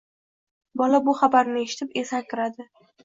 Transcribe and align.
Bola 0.81 1.01
bu 1.09 1.15
xabarni 1.19 1.61
eshitib, 1.67 1.93
esankiradi 2.03 2.67